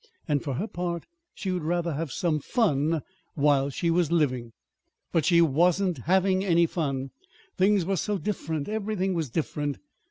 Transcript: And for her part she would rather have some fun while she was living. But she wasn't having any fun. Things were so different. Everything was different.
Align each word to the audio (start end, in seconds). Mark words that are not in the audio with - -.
And 0.27 0.43
for 0.43 0.55
her 0.55 0.65
part 0.65 1.05
she 1.35 1.51
would 1.51 1.61
rather 1.63 1.93
have 1.93 2.11
some 2.11 2.39
fun 2.39 3.03
while 3.35 3.69
she 3.69 3.91
was 3.91 4.11
living. 4.11 4.51
But 5.11 5.25
she 5.25 5.41
wasn't 5.41 5.99
having 6.05 6.43
any 6.43 6.65
fun. 6.65 7.11
Things 7.55 7.85
were 7.85 7.97
so 7.97 8.17
different. 8.17 8.67
Everything 8.67 9.13
was 9.13 9.29
different. 9.29 9.77